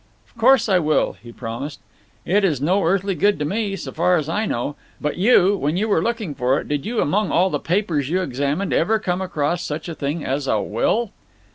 [0.25, 1.79] "Of course I will," he promised.
[2.25, 4.75] "It is no earthly good to me, so far as I know.
[4.99, 8.23] But you, when you were looking for it, did you, among all the papers you
[8.23, 11.11] examined, ever come across such a thing as a will?"